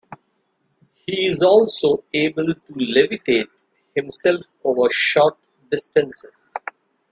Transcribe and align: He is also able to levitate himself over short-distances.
He 1.05 1.27
is 1.27 1.43
also 1.43 2.03
able 2.11 2.55
to 2.55 2.73
levitate 2.73 3.49
himself 3.93 4.41
over 4.63 4.89
short-distances. 4.89 6.55